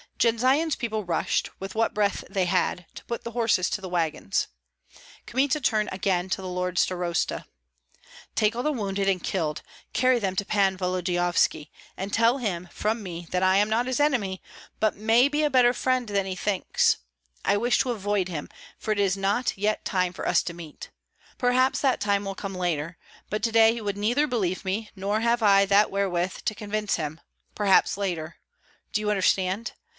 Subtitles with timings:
[0.17, 4.47] Jendzian's people rushed, with what breath they had, to put the horses to the wagons.
[5.27, 7.45] Kmita turned again to the lord starosta,
[8.35, 13.01] "Take all the wounded and killed, carry them to Pan Volodyovski, and tell him from
[13.01, 14.41] me that I am not his enemy,
[14.79, 16.97] but may be a better friend than he thinks.
[17.45, 18.49] I wish to avoid him,
[18.79, 20.89] for it is not yet time for us to meet.
[21.39, 22.97] Perhaps that time will come later;
[23.29, 26.95] but to day he would neither believe me, nor have I that wherewith to convince
[26.95, 27.21] him,
[27.55, 28.37] perhaps later
[28.93, 29.73] Do you understand?